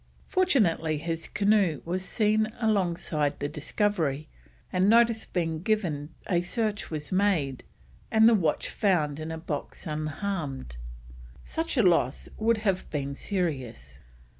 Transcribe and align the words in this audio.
Fortunately 0.25 0.97
his 0.97 1.27
canoe 1.27 1.83
was 1.85 2.03
seen 2.03 2.47
alongside 2.59 3.37
the 3.39 3.47
Discovery, 3.47 4.27
and 4.73 4.89
notice 4.89 5.27
being 5.27 5.61
given 5.61 6.09
a 6.25 6.41
search 6.41 6.89
was 6.89 7.11
made, 7.11 7.63
and 8.09 8.27
the 8.27 8.33
watch 8.33 8.67
found 8.67 9.19
in 9.19 9.29
a 9.31 9.37
box 9.37 9.85
unharmed. 9.85 10.75
Such 11.43 11.77
a 11.77 11.83
loss 11.83 12.27
would 12.39 12.57
have 12.65 12.89
been 12.89 13.13
serious. 13.13 13.99